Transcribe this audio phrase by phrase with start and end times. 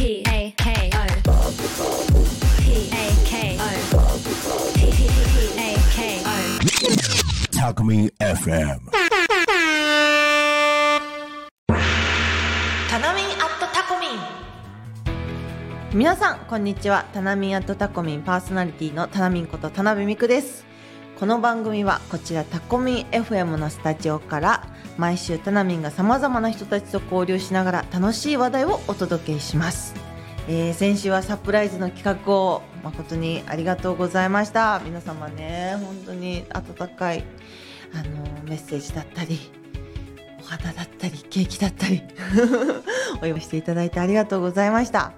[0.00, 0.98] P A K O
[2.58, 3.68] P A K O
[4.74, 4.80] P
[5.58, 6.28] A K O
[7.52, 8.80] Talk Me FM.
[12.88, 14.10] タナミンアットタコミン
[15.92, 17.04] 皆さんこんにちは。
[17.12, 20.64] タナミンアットタコミンパーソナリティのタナミンこと田辺美久です。
[21.18, 24.66] この番組はこちらタコミン FM のスタジオから
[25.00, 29.94] 毎週タナミンがさまざまな人たちと交流しながら楽しい話題をお届けします、
[30.46, 34.78] えー先週はサプライズの企画を誠にありがとうございました。
[34.84, 37.24] 皆様ね本当に温かい
[37.94, 39.38] あのメッセージだったり
[40.38, 42.02] お花だったりケーキだったり
[43.22, 45.14] お祝いしていただいてありがとうございました、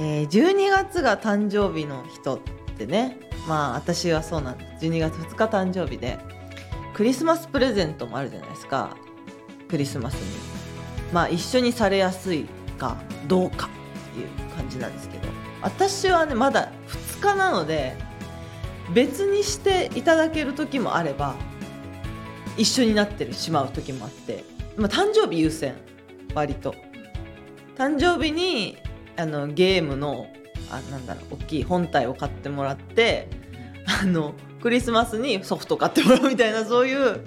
[0.00, 2.40] えー12月が誕生日の人っ
[2.78, 4.86] てねまあ私はそうなんです。
[4.86, 6.18] 12月2日誕生日で
[6.94, 8.96] クリスマスプレゼントもあるじゃないですか。
[9.68, 10.38] クリスマスに。
[11.12, 12.46] まあ一緒にされやすい
[12.78, 15.28] かどうかっていう感じなんですけど。
[15.62, 17.96] 私はねまだ2日なので
[18.94, 21.34] 別にしていただける時もあれば
[22.56, 24.44] 一緒になってしまう時もあって、
[24.76, 25.74] まあ、誕生日優先
[26.34, 26.74] 割と。
[27.76, 28.76] 誕生日に
[29.16, 30.26] あのゲームの
[30.70, 33.28] あなんだろう大きい本体を買ってもらって
[34.00, 37.20] あのクリスマスにソフト買ってもらうみたいなそういう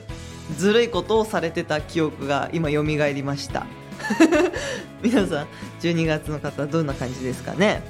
[0.57, 3.65] ずるいことをされてた記憶が今蘇りました。
[5.01, 5.47] 皆さん
[5.81, 7.81] 12月の方はどんな感じですかね？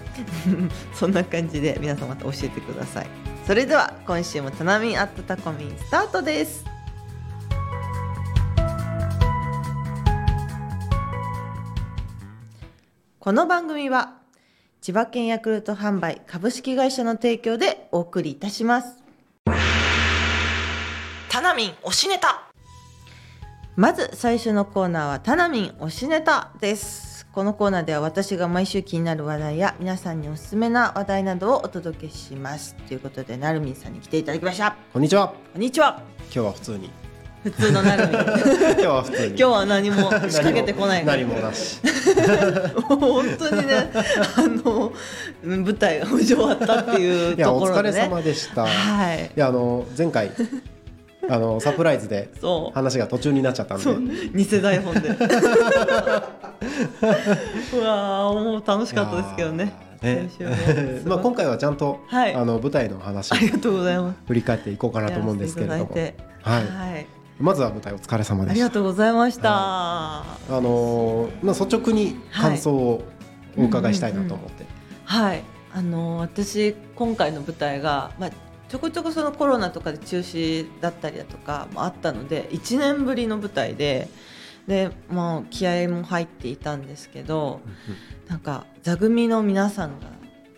[0.94, 3.08] そんな感じで皆さんまた教えてください。
[3.48, 6.64] それでは今週もタナミンアットタコミンスタートです。
[13.20, 14.18] この番組は
[14.81, 18.98] 千葉県ヤクルト販売株式会社の提供でお送りいたします。
[21.30, 22.50] タナミン推しネタ。
[23.77, 35.33] まず最初のコーナーはタナミン推しネタですこのコーナーでは私が毎週気になる話題や皆さんにおすすめな話題などをお届けしますということでなるみんさんに来ていただきましたこんにちは。
[35.53, 36.89] こんにちは今日は普通に。
[37.44, 39.38] 普通のなるみん今 今日は普通に。
[39.38, 41.79] 日は何も仕掛けてこない何もなし。
[42.90, 43.90] 本当にね
[44.35, 44.91] あの
[45.44, 48.66] 舞台が終わったっていういやお疲れところでね様でした。
[48.66, 50.29] いはいやあの前回
[51.30, 52.32] あのサプライズで
[52.74, 53.86] 話が途中になっちゃったんで。
[54.34, 55.09] 偽台本で。
[55.09, 59.74] うわーもう楽しかったですけどね。
[60.02, 60.30] ね。
[61.06, 62.34] まあ今回はちゃんと、はい。
[62.34, 64.20] あの舞台の話ありがとうございます。
[64.28, 65.90] 振り返っていこうかなと思うんですけれども。
[65.92, 66.14] はい。
[66.44, 66.59] は
[66.98, 67.06] い。
[67.42, 68.56] まずは舞台お疲れ様あでした。
[68.56, 73.03] りがとうございました、あのまあ率直に感想を
[73.58, 74.66] お伺いしたいなと思って。
[75.06, 75.44] はい、
[75.74, 78.30] あの私今回の舞台が、まあ、
[78.72, 84.08] ちょこちょこそのコロナとかで中止だったりだとかもあったので1年ぶりの舞台で
[84.66, 87.59] で、まあ、気合も入っていたんですけど
[88.30, 90.08] なんか座組の皆さんが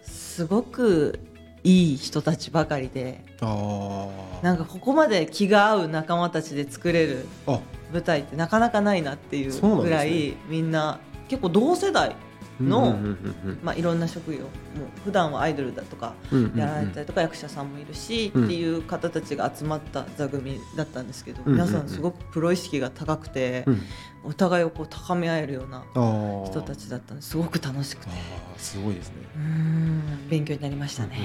[0.03, 1.19] すごく
[1.63, 3.23] いい人たちばかりで。
[4.43, 7.59] なんかここまで気が合う仲間たちで作れるあ。
[7.91, 12.15] 舞台ってなかなかないなっていうぐらいみんな結構同世代
[12.61, 12.97] の
[13.63, 14.49] まあ、いろんな職業もう
[15.05, 16.13] 普段はアイドルだとか
[16.55, 18.45] やられたりとか役者さんもいるし、うん。
[18.45, 23.81] っていう方たちが集まった座組だったんですけど、皆さんすごくプロ意識が高くて、うん。
[24.25, 25.83] お互いをこう高め合えるような
[26.45, 27.35] 人たちだったんです。
[27.35, 28.11] ごく楽しくて。
[28.57, 29.15] すごいですね。
[30.29, 31.17] 勉強になりましたね。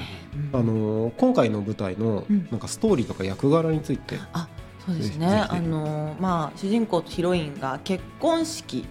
[0.53, 2.47] うんあのー今回の舞台のうん。
[2.51, 4.49] なんかストーリーとか役柄について、あ
[4.85, 5.27] そうですね。
[5.27, 8.85] あのまあ主人公とヒロインが結婚式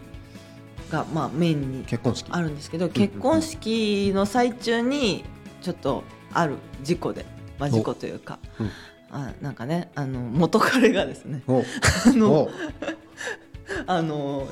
[0.90, 2.30] がまあメインに結婚式。
[2.30, 5.24] あるんですけどうん結婚式の最中に
[5.62, 7.24] ちょっとある事故で、
[7.58, 8.70] まあ、事故というか、うん。
[9.10, 11.62] あなんかねあの元彼がですねお。
[12.06, 12.50] あのお。
[13.86, 14.48] あの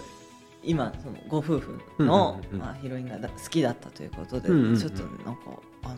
[0.62, 4.78] 今そのご夫婦の、まあ、ヒロインがだ好きだったということで、うんうんうん。
[4.78, 5.41] ちょっとなんか
[5.84, 5.94] あの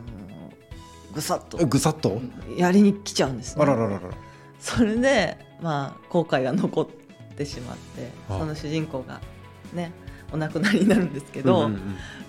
[1.13, 1.57] ぐさっと。
[1.65, 2.21] ぐさっと？
[2.55, 3.63] やりに来ちゃうんですね。
[3.63, 4.01] あらららら。
[4.59, 6.87] それでまあ後悔が残っ
[7.35, 8.37] てしまってあ。
[8.37, 9.21] その主人公が
[9.73, 9.91] ね
[10.31, 11.81] お亡くなりになるんですけど、うんうんうん。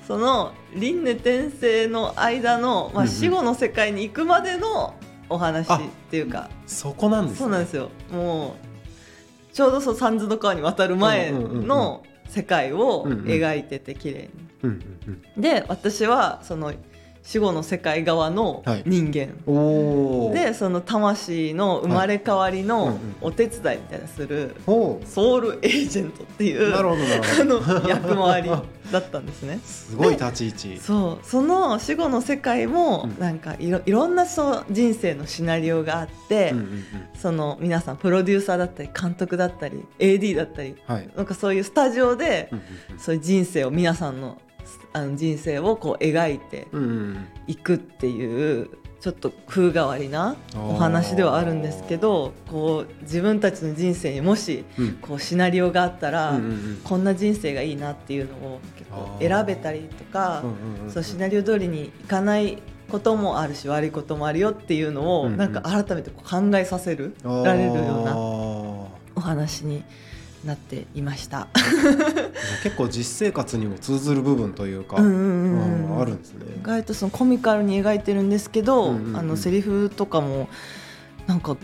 [0.07, 3.15] その輪廻転生の間の、まあ、うんうん。
[3.15, 4.95] 死後の世界に行くまでの
[5.29, 5.79] お話っ
[6.11, 7.39] ていうか、そこなんですね。
[7.39, 7.91] そうなんですよ。
[8.11, 8.57] も
[9.53, 11.67] うちょうどそう三途の川に渡る前うんうんうんうん。
[11.67, 13.25] の世界をうんうん。
[13.27, 14.31] 描いてて綺麗
[14.63, 14.71] うん
[15.07, 15.43] うんに。
[15.43, 16.73] で私はその
[17.23, 18.83] 死後の世界側のはい。
[18.87, 28.51] 人間、うんおおでその魂の生まれ変わりのお手伝いみたいなするおソウルエージェントっていうなるほどあの役回り
[28.91, 29.61] だったんですね。
[29.65, 30.81] すごい立ち位置。
[30.81, 33.19] そうその死後の世界もうん。
[33.21, 36.85] なんかいろいろんなそう人生のシナリオがあって、うんうんうん。
[37.17, 41.09] その皆さんプロデューサーだったり監督だったり AD だったりはい。
[41.17, 42.65] なんかそういうスタジオで、うんうん
[42.95, 42.99] うん。
[42.99, 44.39] そういう人生を皆さんの
[44.93, 46.67] あの人生をこう描いて
[47.47, 48.71] いくっていう
[49.01, 54.93] ちょっと風変わりなお話ではあるんですけどこう自分たちの人生にもしうん。
[55.01, 56.81] こうシナリオがあったら、うんうんうん。
[56.85, 62.59] こんな人生がいいなっていうのを結構選べたりとか、うんうんうんそうシナリオ通りにいかない
[62.91, 69.83] こともあるし悪いこともあるよっていうのを、うんうんなんか改めてこう考えさせるられるようなお話に
[70.45, 71.49] なっていました。
[72.63, 76.47] 結構実生活にも通ずる部分というか、うんあるんですね。
[76.61, 79.17] 意外とそのコミカルに描いてるんですけど、うんうんうん。
[79.17, 80.49] あのセリフとかも
[81.27, 81.57] なんか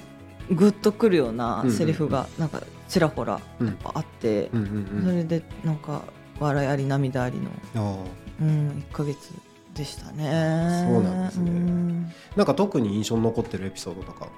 [0.50, 5.04] グッとくるようなセリフがなんかちらほらやっぱあって、うんうんうん。
[5.04, 6.02] それでなんか
[6.38, 7.96] 笑いあり涙ありの、あ
[8.40, 9.32] うん、1ヶ月
[9.74, 10.86] でしたね。
[10.86, 11.50] そうなんですね。
[11.50, 12.12] うん。
[12.34, 14.28] ーなんか特に印象に残ってるエピソードとか。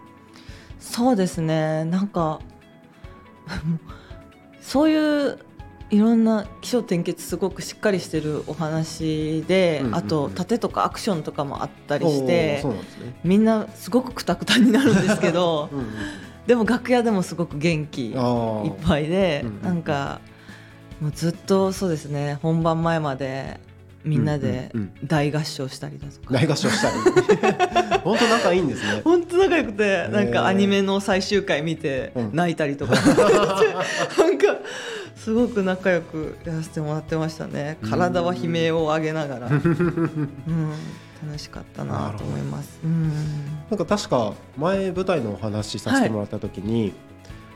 [0.78, 1.84] そうですね。
[1.84, 2.40] なんか
[4.68, 5.38] そういう
[5.88, 12.64] いろんな起承転結すごくしっかりしてるお話で、あと盾とかアクションとかもあったりしてね。
[13.24, 15.86] みんなすごくくたくたになるんですけど うんうん。
[16.46, 18.14] でも楽屋でもすごく元気いっ
[18.86, 19.62] ぱいで、うんうんうん。
[19.62, 20.20] なんか
[21.00, 23.60] もうずっとそうですね本番前まで
[24.08, 24.72] みんなで
[25.04, 27.98] 大合唱したりだとか、大合唱したり。
[28.02, 29.02] 本当仲いいんですね。
[29.04, 32.30] 本当仲良くてなんかアニメの最終回見てうん。
[32.32, 34.56] 泣いたりとか、 なんか
[35.16, 37.76] すごく仲良くやらせてもらってましたね。
[37.90, 40.30] 体は悲鳴を上げながら、うん、
[41.26, 42.78] 楽しかったなと思います。
[42.82, 43.12] うん。
[43.70, 46.94] なんか確か前舞台のお話しさせてもらった時に、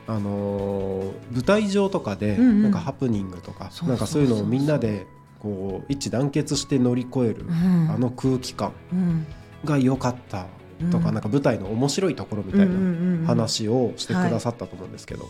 [0.07, 5.07] あのー舞台上とかでなんかハプニングとか、なんかそういうのをみんなで
[5.43, 7.91] こう一致団結して乗り越える、うん。
[7.91, 9.27] あの空気感うん。
[9.65, 10.47] が良かった
[10.93, 11.15] とか、うん。
[11.15, 15.27] なんか舞台の面白いところみたいなん話をしてくださったと思うんですけど、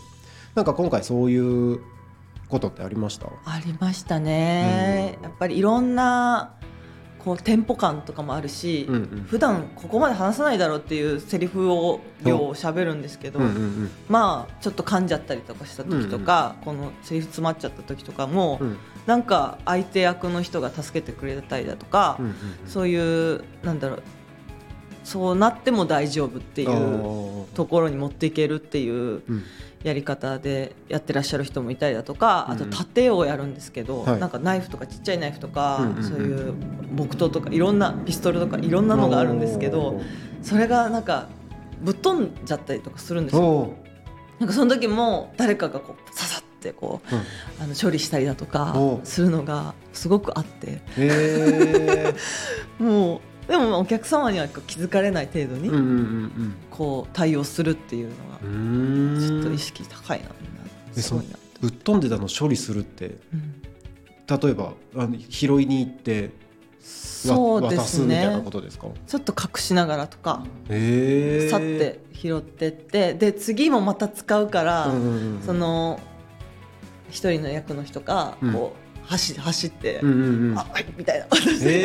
[0.53, 1.37] なんか今回そうい
[1.73, 1.79] う
[2.47, 3.27] ことってありました？
[3.45, 6.53] ありましたね、やっぱりいろんな
[7.23, 9.25] こうテンポ感とかもあるし、うんうん。
[9.29, 18.77] 普段ここまで話さないだろうっていうセリフを量を喋るんですけど、うんうんまあちょっと噛んじゃったりとかした時とか、このセリフ詰まっちゃった時とかも、うん。
[19.05, 22.33] なんか相手役の人が助けてくれたりだとか、うんうん
[22.65, 24.03] そういうなんだろう
[25.03, 27.43] そうなっても大丈夫っていあうー。
[27.55, 29.43] ところに持っていけるっていううん。
[29.83, 32.55] やり方でやってらっしゃる人もいたりだとか、うん。
[32.55, 34.19] あと盾をやるんですけど、はい。
[34.19, 36.03] なんかナイフとかちっちゃいナイフとか、うんうんうん。
[36.03, 36.53] そういう
[36.93, 39.99] 木刀とかいろんなピストルとかいろんなのがあるんですけど
[40.41, 41.29] それがなんか
[41.81, 43.73] ぶっ飛んじゃったりとかするんですよ。
[44.39, 47.21] なんかその時も誰かがこうささってこううん。
[47.63, 50.81] あの処理したりだとかおするのがすごくあって。
[50.97, 52.15] へー。
[52.83, 55.69] もうでもお客様には気づかれない程度に
[56.71, 58.15] こう対応するっていうの
[59.19, 60.61] がちょっと意識高いなみんな
[60.95, 61.37] えすごいな。
[61.59, 63.61] ぶっ飛んでたの処理するってうん。
[64.25, 66.29] 例えばあの拾いに行ってわ
[66.83, 68.41] そうですね。
[68.43, 70.43] ことですかちょっと隠しながらとか？
[70.69, 71.49] へえ。
[71.49, 73.13] 去って拾ってって。
[73.13, 75.99] で次もまた使うから、うんうんうんその
[77.09, 78.53] 一人の役の人がうん。
[78.53, 80.59] こう走走ってうんうんうん。
[80.59, 81.25] あはいみたいな。
[81.27, 81.69] 渡したりとかして。
[81.69, 81.81] へ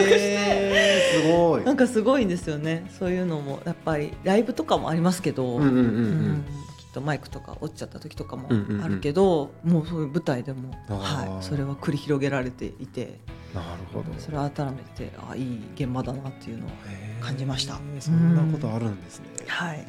[1.20, 1.64] えすごい。
[1.64, 2.90] なんかすごいんですよね。
[2.98, 6.44] そういうのもやっぱりライブとかもありますけど、うんうんうんううん
[6.92, 8.84] とマイクとか落ちちゃった時とかもうんうんうん。
[8.84, 13.18] あるけど、もうそういう舞台でも、はい、それは繰り広げられていて。
[13.54, 14.04] なるほど。
[14.18, 16.70] それを改めてあいい現場だなっていうのを
[17.20, 17.80] 感じました。
[18.00, 19.26] そんなことあるんですね。
[19.46, 19.86] はい。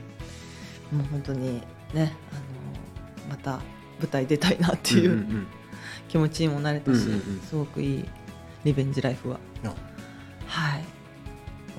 [0.92, 1.62] もう本当に
[1.94, 2.36] ねあ
[3.28, 3.60] のまた
[4.00, 5.48] 舞台出たいなっていううんん
[6.08, 7.42] 気持ちにもなれたし、うんうんうん。
[7.42, 8.06] すごくいい
[8.64, 9.76] リベンジライフはうんあ。
[10.48, 10.84] はい。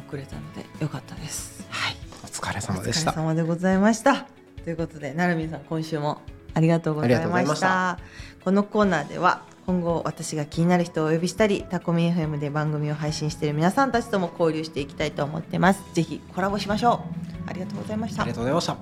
[0.07, 1.67] 遅れたのでよかったです。
[1.71, 1.97] はい。
[2.23, 4.40] お疲れ様でしお疲れた様でございました。
[4.65, 6.21] ということで、なるみんさん、今週も
[6.55, 7.59] ありがとうございまし。
[7.59, 7.99] した
[8.45, 15.83] このコーナーでは、今後私が気になる人をお呼びしたり、タコミ FM で番組を配信している皆さんたちとも交流していきたいと思ってます。
[15.95, 17.31] ぜひコラボしましょう。
[17.51, 18.35] ありがとうございましたありが。
[18.35, 18.77] とうございました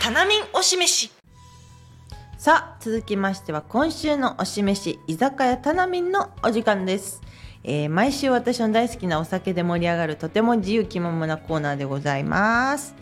[0.00, 1.10] タナミン推し飯
[2.36, 7.22] さあ続きましては今週の推し飯居酒屋タナミンのお時間です、
[7.66, 12.94] えー毎週私の大好きなお酒で盛り上がるとても自由気ままなコーナーでございます。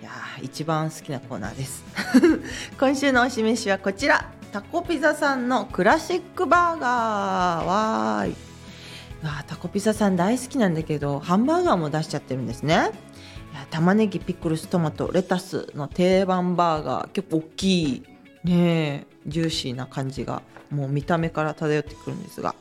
[0.00, 0.10] いや
[0.42, 1.84] 一番好きなコーナーです。
[2.78, 4.30] 今週の推しはこちら。
[4.52, 7.64] タコピザさんのクラシックバーガー。
[7.64, 8.34] わーい
[9.22, 12.74] あタコピザさん大好きなんだけどハンバーガーも出しちゃってるんですね。
[13.52, 17.08] いや玉ねぎピクルストマトレタスの定番バーガー。
[17.08, 18.02] 結構大きい
[18.44, 22.54] ねえジューシーな感じがもう見た目から漂ってくるんですが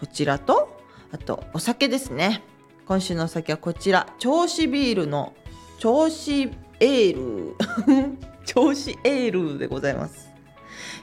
[0.00, 0.77] こちらと
[1.10, 2.42] あとお酒ですね。
[2.86, 4.06] 今週のお酒はこちら。
[4.18, 5.32] 銚子ビールの
[5.78, 6.42] 銚子
[6.80, 7.56] エール。
[8.44, 10.30] 銚子エールでございます、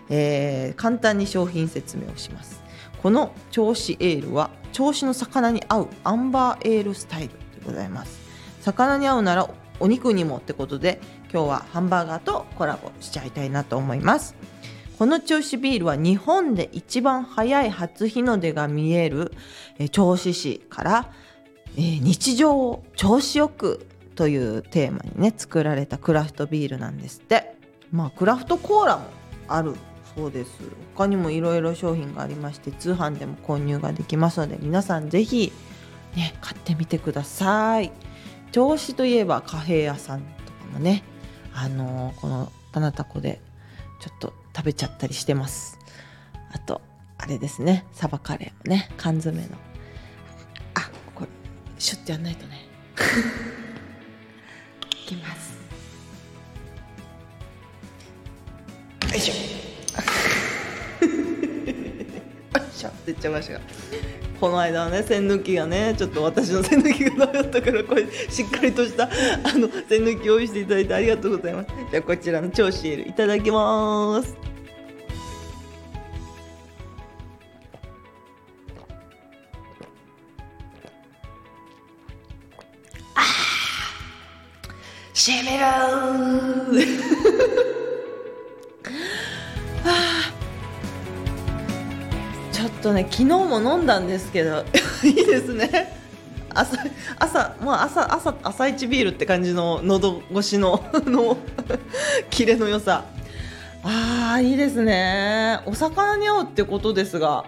[0.10, 2.62] えー簡単に商品説明をします。
[3.02, 8.20] この銚子エールは銚子の魚に合うアンバーエールスタイルでございます。
[8.62, 9.48] 魚に合うなら
[9.80, 11.00] お肉にもってことで
[11.32, 14.36] 今日はハンバーガーとコラボしちゃいたいなと思います。
[14.98, 19.34] この銚子ビールは日本で一番早い初日の出が見える
[19.78, 21.14] えー銚子市から、
[21.76, 23.86] えー日常を調子よく
[24.16, 27.56] というテーマにね作られたクラフトビールなんですって。
[27.92, 29.06] まあクラフトコーラも
[29.48, 29.76] ある
[30.16, 30.52] そうです。
[30.96, 35.52] 他にもいろいろ商品がありまして通販でも購入ができますので皆さんぜひ
[36.16, 37.92] ね買ってみてください。
[38.54, 40.32] 銚子といえばカフェ屋さんとか
[40.72, 41.04] もね
[41.54, 43.42] あのーこの棚タコで
[44.00, 45.78] ちょっと食べちゃったりしてます。
[46.52, 46.82] あと
[47.18, 47.86] あれですね。
[47.92, 48.90] サバカレーもね。
[48.98, 49.50] 缶詰の。
[50.76, 51.28] あこれ
[51.78, 52.66] シュッてやんないとね。
[55.04, 55.56] いきます。
[59.12, 59.34] よいしょ。
[62.60, 62.90] よいしょ。
[62.90, 63.62] って言っちゃいましたが。
[64.40, 69.08] この間ね栓抜きがねちょっと私の栓抜きがダメだったからこれしっかりとしたあ
[69.58, 71.70] の栓抜きを用意していただいてありがとうございます。
[71.90, 74.36] じゃあこちらの超シールいただきます。
[83.16, 83.24] あ
[85.14, 85.58] しみ
[87.58, 87.65] る
[92.86, 94.64] とね昨日も飲んだんですけど
[95.04, 95.94] いいですね。
[96.54, 96.78] 朝
[97.18, 101.36] 朝もう朝朝朝一ビールって感じの喉越しの の
[102.30, 103.04] キレの良さ。
[103.84, 105.60] あーいいですね。
[105.66, 107.46] お魚に合うってことですが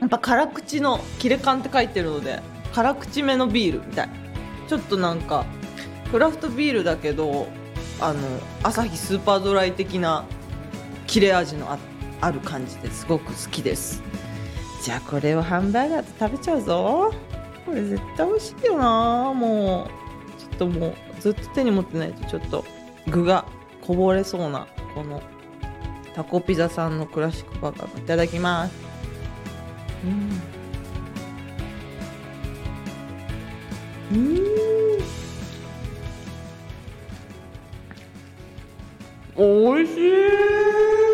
[0.00, 2.40] やっぱ辛口のキレ感って書いてるので
[2.74, 4.08] 辛口めのビールみたい。
[4.68, 5.44] ちょっとなんか
[6.10, 7.46] クラフトビールだけど
[8.00, 8.18] あの
[8.64, 10.24] アサヒスーパードライ的な
[11.06, 11.78] 切れ味のあ
[12.20, 14.02] ある感じですごく好きです。
[14.86, 17.12] じゃあこれをハンバーガーと食べちゃうぞ。
[17.66, 19.32] これ絶対美味しいよな。
[19.34, 19.88] も
[20.38, 22.64] うちょっともうずっと手に持ってないとちょっと
[23.08, 23.46] 具が
[23.84, 25.20] こぼれそうなこの
[26.14, 28.74] タコピザさんのクラシックバーガーいただきます。
[30.04, 30.40] うん。
[34.16, 34.22] う
[39.42, 39.74] ん。
[39.74, 41.05] おいしい。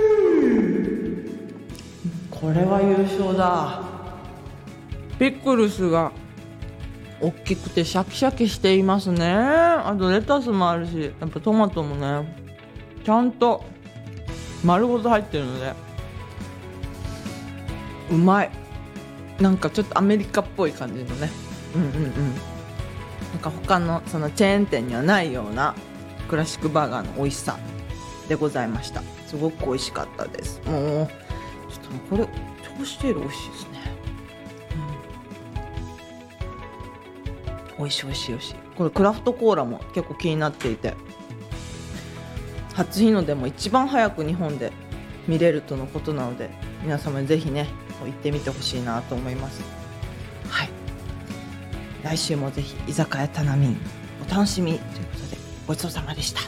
[2.43, 3.83] これは優勝だ。
[5.17, 6.11] ピクルスが
[7.21, 9.33] 大きくてシャキシャキしていますね。
[9.33, 12.37] あとレタスもあるしやっぱトマトもね
[13.05, 13.63] ちゃんと
[14.65, 15.73] 丸ごと入ってるので
[18.11, 18.51] うまい。
[19.41, 21.31] なんかちょっとアメリカっぽい感じのね。
[21.77, 22.13] うんうんうん。
[22.15, 25.77] なんか他のそのチェーン店にはないような
[26.29, 27.57] クラシックバーガーの美味しさ
[28.29, 29.01] でございました。
[29.29, 30.61] すごく美味しかったです。
[30.67, 31.09] もう
[31.83, 33.69] ちょっともうこれ調子テール美味しいですね、
[37.71, 38.55] うん、美味しい美味しい美味しい。
[38.77, 40.95] これクラフトコーラも結構気になっていて。
[42.75, 44.73] 初日の出も一番早く日本で
[45.29, 46.49] 見れるとのことなので
[46.83, 47.67] 皆様にぜひね
[48.03, 49.61] 行ってみてほしいなと思います。
[50.49, 50.71] はい。
[52.03, 53.77] 来週もぜひ居酒屋タナミン
[54.27, 55.37] お楽しみということで
[55.67, 56.41] ごちそうさまでした。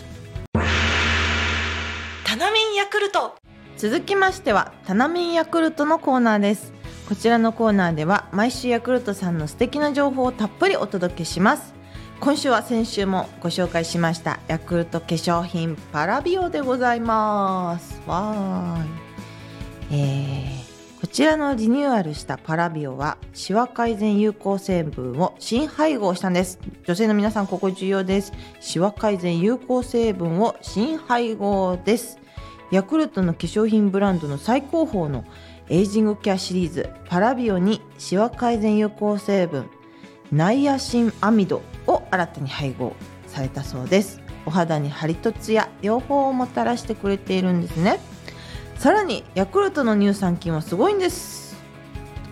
[2.25, 3.37] タナミンヤクルト。
[3.77, 6.73] 続きましてはタナミンヤクルトのコーナーです。
[7.09, 11.75] こちらのコーナーでは毎週ヤクルトさんの素敵な情報をたっぷりお届けします。
[12.21, 18.01] 今週は先週もご紹介しましたヤクルト化粧品パラビオでございます。
[18.07, 20.01] わーい。
[20.01, 26.59] えーこちらのリニューアルしたパラビオはシワ改善有効成分を新配合したんです。
[26.87, 28.33] 女性の皆さんここ重要です。
[28.59, 32.19] シワ改善有効成分を新配合です。
[32.75, 35.25] ヤクルトの化粧品ブランドの最高峰の
[35.69, 39.71] エイジングケアシリーズパラビオにシワ改善有効成分
[40.33, 42.97] ナイアシンアミドを新たに配合
[43.29, 44.21] されたそうです。
[44.45, 48.01] お肌にハリとツヤ両方をもたらしてくれているんですね。
[48.75, 51.57] さらにヤクルトの乳酸菌はすごいんです。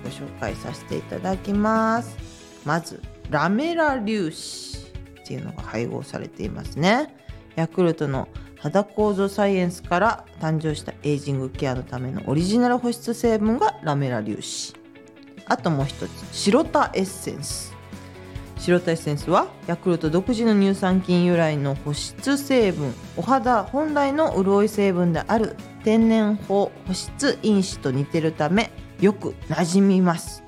[0.03, 2.17] ご紹介させていただきます。
[2.65, 4.91] まずラメラ粒子
[5.23, 7.15] っていうのが配合されていますね。
[7.57, 8.29] ヤクルトの
[8.59, 14.75] 肌構造サイエンスから誕生したエイジングケアのためのオリジナル保湿成分がラメラ粒子。
[15.47, 17.75] あともう一つ白田エッセンス。
[18.59, 30.45] 白田エッセンスはヤクルト独自の乳酸菌由来の保湿成分お肌本来の潤い成分である天然保保湿因子と似てるためよく馴染みます。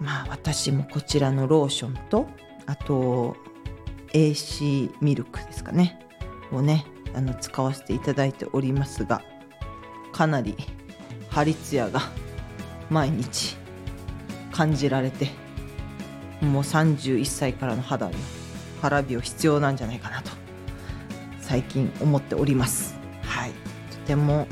[0.00, 2.26] まあ私もこちらのローションと
[2.66, 3.36] あと
[4.12, 5.98] AC ミルクですかね。
[6.52, 9.22] をねあの使わせていただいておりますが
[10.12, 10.56] かなり
[11.28, 12.00] ハリツヤが
[12.88, 13.56] 毎日
[14.52, 15.30] 感じられて
[16.40, 18.14] もう31歳からの肌に
[18.82, 20.30] 肌美を必要なんじゃないかなと
[21.40, 22.96] 最近思っております。
[23.22, 23.50] はい。
[23.90, 24.46] とても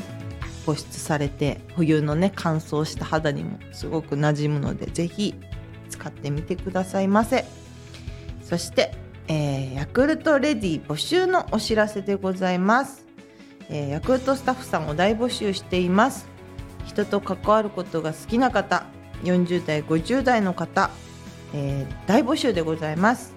[0.67, 5.35] 保湿されて冬のね乾燥した肌にもすごく馴染むのでぜひ
[5.89, 7.45] 使ってみてくださいませ。
[8.43, 8.95] そして、
[9.29, 13.07] えーヤクルトレディ募集のお知らせでございます、
[13.69, 16.27] えーヤクルトスタッフさんを大募集しています。
[16.87, 18.87] 人と関わることが好きな方
[19.23, 20.91] 40代50代の方、
[21.55, 23.35] えー大募集でございます。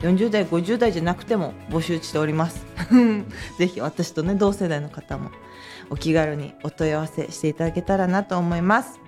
[0.00, 2.66] 40代50代じゃなくても募集しております。
[3.58, 5.30] ぜひ私とね同世代の方も
[5.90, 9.04] お気軽にお問い合わせしていただけたらなと思います。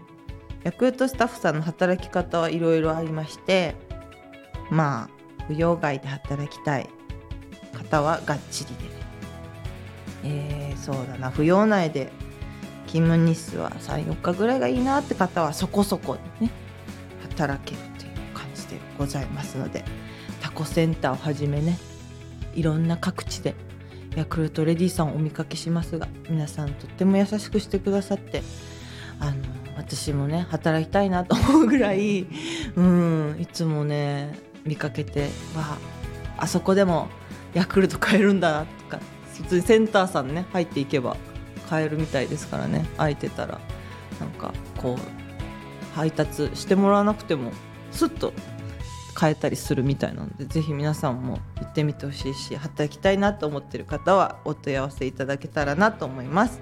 [0.66, 3.76] ヤクルトスタッフさんの働き方はいろいろありまして
[4.68, 5.15] まあ
[5.48, 6.88] 扶養外で働きたい
[7.72, 8.82] 方はがっちりで。
[8.84, 8.90] ね
[10.24, 11.30] えーそうだな。
[11.30, 12.10] 扶養内で
[12.86, 16.50] 勤務日数は34日ぐらいがいいなって方はそこそこね
[17.30, 19.84] 働けるという感じでございますので
[20.40, 21.78] タコセンターをはじめね
[22.54, 23.54] いろんな各地で
[24.14, 28.42] ヤクルトレディさんをお見かけしますが皆さんとっても優しくしてくださって
[29.20, 29.34] あの
[29.76, 32.26] 私もね働きたいなと思うぐらい
[32.76, 35.22] うんいつもね見かけて
[35.54, 35.78] わあ
[36.38, 37.08] あそこでも
[37.54, 39.00] ヤクルト買えるんだとか
[39.34, 41.16] 普通にセンターさんね入っていけば
[41.68, 42.86] 買えるみたいですからね。
[42.96, 43.60] 空いてたら
[44.20, 47.52] なんかこう配達してもらわなくても
[47.90, 48.32] スッと
[49.14, 56.60] 買えたりするみたいなのでぜひ皆さんも行ってみてほしいし働きたいなと思ってる方はお問い合わせいただけたらなと思います、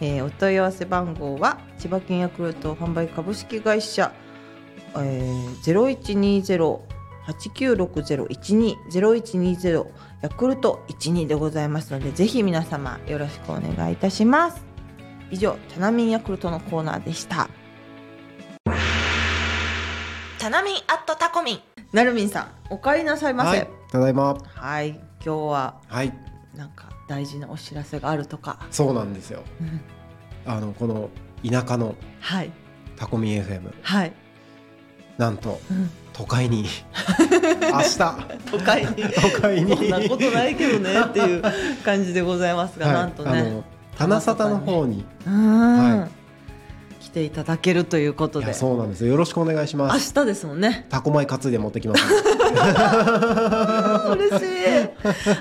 [0.00, 4.12] えーお問い合わせ番号は千葉県ヤクルト販売株式会社、
[4.96, 5.62] えー、
[7.26, 9.86] 0120-896012-0120
[10.22, 14.64] ヤクルト12でございますのでぜひ皆様よろしくお願いいたします。
[15.30, 17.48] 以上タナミンヤクルトのコーナーでした。
[20.38, 21.60] タナミンアットタコミン。
[21.92, 23.58] なるみんさんお帰りなさいませ。
[23.58, 24.34] はいただいま。
[24.34, 26.12] はい今日ははい。
[26.54, 28.58] なんか大事なお知らせがあるとか。
[28.70, 29.42] そうなんですよ。
[29.60, 29.80] う ん
[30.46, 31.10] あのこの
[31.48, 32.52] 田舎のはい。
[32.96, 34.12] タコミ FM はい、
[35.18, 36.64] なんとうん都会に。
[37.60, 37.98] 明日。
[38.50, 38.88] 都会に。
[38.88, 39.76] 都会に。
[39.76, 41.42] そんなことないけどねっていう
[41.84, 42.94] 感じでございますが、はい。
[42.94, 43.40] なんとね。
[43.40, 43.64] あの
[43.98, 45.04] 棚沙汰の方に。
[45.26, 46.08] うん、は
[47.00, 48.54] 来ていただけるということで。
[48.54, 49.10] そうなんですよ。
[49.10, 50.14] よろしくお願いします。
[50.16, 50.86] 明日ですもんね。
[50.88, 52.04] タコ米担いで持ってきます。
[54.14, 54.46] 嬉しい。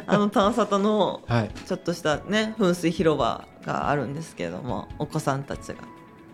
[0.08, 1.52] あの探査とのはい。
[1.68, 5.76] ちょっとしたね噴水広場があるんですけれどもお子さんたちが。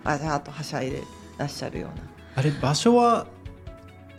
[0.06, 1.04] あじゃあとはしゃいで
[1.38, 2.04] らっしゃるような。
[2.36, 3.28] あれ場所は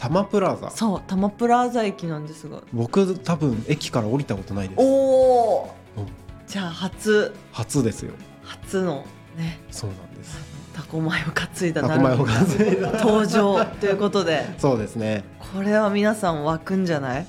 [0.00, 0.70] 多摩プラザ。
[0.70, 2.62] そう多摩プラザ駅なんですが。
[2.72, 4.78] 僕多分駅から降りたことないです。
[4.80, 6.06] おおうん。
[6.46, 7.34] じゃあ初。
[7.52, 8.12] 初ですよ。
[8.42, 9.04] 初の
[9.36, 9.60] ね。
[9.70, 10.38] そうなんです。
[10.72, 12.92] タコ米を担いだタコ米を担いだ。
[13.04, 14.46] 登場ということで。
[14.56, 15.22] そうですね。
[15.52, 17.26] これは皆さん湧くんじゃない？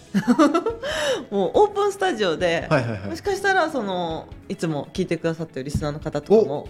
[1.29, 3.09] もうオープンスタジオで、はいはいはい。
[3.09, 6.67] もしかしたらそのいつも聞いてくださってるリスナーの方とかも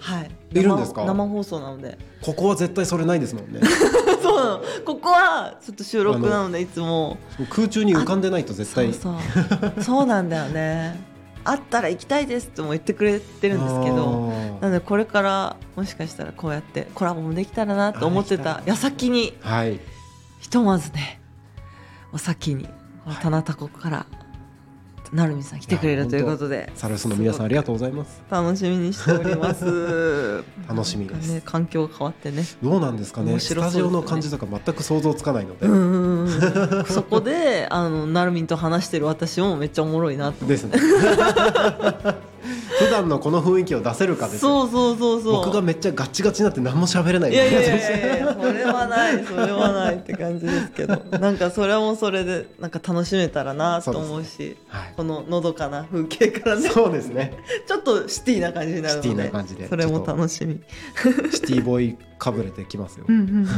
[0.00, 0.30] はい。
[0.52, 1.02] いるんですか？
[1.04, 1.98] 生生放送なので。
[2.22, 3.60] ここは絶対それないですもんね。
[4.22, 4.60] そうなの。
[4.84, 7.18] ここはちょっと収録なのでいつも。
[7.50, 8.92] 空中に浮かんでないと絶対。
[8.92, 9.16] そう
[9.60, 9.82] そう。
[9.82, 10.98] そうなんだよね。
[11.44, 19.80] あったら行きたいですっても言ってくれてるんですけどなのでこれからもしかしたらこうやってコラボもできたらなと思ってた矢先にはい。
[20.40, 21.18] ひとまずね
[22.12, 22.66] お先に
[23.04, 24.06] この棚田こから
[25.12, 26.70] なるみさん来てくれるということで。
[26.74, 28.22] サルスの皆さんありがとうございます。
[28.30, 30.44] 楽しみにしております。
[30.68, 31.32] 楽しみです。
[31.32, 32.44] ね環境が変わってね。
[32.62, 33.34] どうなんですかね。
[33.34, 33.40] ね。
[33.40, 40.78] タジオの感じとか全く想像つかないので、 そこであのなるみんと話してる私もめっちゃおもろいなとですね
[42.80, 44.66] 普段のこの雰囲気を出せるかですよ。
[44.66, 45.32] そうそうそうそう。
[45.44, 47.32] 僕がめっちゃガチガチになって何も喋れない。
[47.32, 49.24] いやいやいやいやそれはない。
[49.24, 50.96] それはないって感じですけど。
[51.20, 54.94] なんかそれもそれでなんか楽しめたらなと思うしはい。
[54.96, 56.70] こののどかな風景からね。
[56.70, 57.36] そうですね。
[57.68, 59.68] ちょっとシティな感じになるのでシティな感じで。
[59.68, 60.60] それも楽しみ。
[61.30, 63.48] シティボーイかぶれてきますよ、うんうんうん。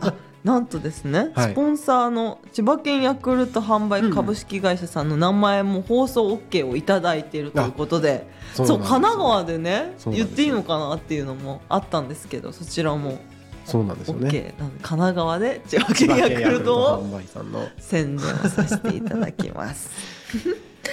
[0.00, 1.52] あ なんとですね、はい。
[1.52, 13.18] スポンサーの千葉県ヤクルト販売株式会社さんの名前も放送 OK をいただいているということで、そうなんですよ神奈川でね言っていいのかなっていうのもあったんですけどそちらも。
[13.64, 17.68] そうなんですよ OK ねなので神奈川で千葉県ヤクルトを販売さんの。
[17.78, 19.90] 宣伝をさせていただきます。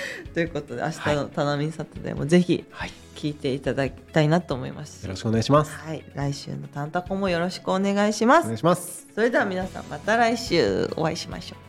[0.34, 2.92] ということで明日の「タナミンサタデー」もぜひはい。
[3.16, 5.00] 聞いていただきたいなと思います。
[5.00, 5.72] しよろしくお願いします。
[5.72, 8.44] はい、来週のタンタコもよろしくお願いします。
[8.44, 8.58] お願い。
[8.58, 9.08] します。
[9.16, 11.60] それでは皆さんまた来週お会いしましょう。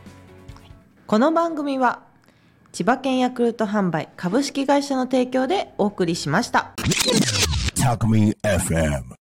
[1.07, 2.01] この番組は
[2.73, 6.73] 千葉県ヤクルト販売株式会社の提供でお送りしました。